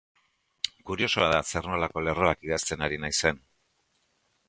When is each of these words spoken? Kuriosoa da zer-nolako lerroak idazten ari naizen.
Kuriosoa 0.91 1.27
da 1.35 1.43
zer-nolako 1.53 2.05
lerroak 2.07 2.43
idazten 2.51 2.85
ari 2.89 3.01
naizen. 3.07 3.43